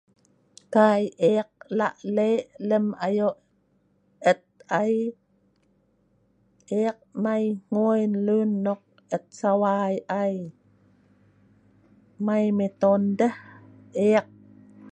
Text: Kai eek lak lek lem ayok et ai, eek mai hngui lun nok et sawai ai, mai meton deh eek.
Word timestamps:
Kai 0.73 1.03
eek 1.31 1.49
lak 1.77 1.95
lek 2.15 2.43
lem 2.69 2.85
ayok 3.07 3.35
et 4.31 4.41
ai, 4.79 4.95
eek 6.81 6.97
mai 7.23 7.43
hngui 7.69 8.01
lun 8.25 8.49
nok 8.65 8.81
et 9.15 9.23
sawai 9.39 9.95
ai, 10.21 10.35
mai 12.25 12.45
meton 12.59 13.01
deh 13.19 13.35
eek. 14.07 14.27